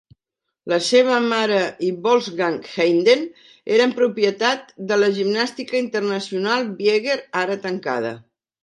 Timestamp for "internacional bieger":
5.85-7.23